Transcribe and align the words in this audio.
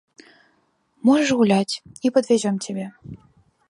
Можаш 1.11 1.31
гуляць, 1.43 1.79
і 2.07 2.17
падвязём 2.19 2.55
цябе. 2.67 2.85